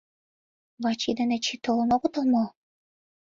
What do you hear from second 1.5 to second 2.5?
толын огытыл мо?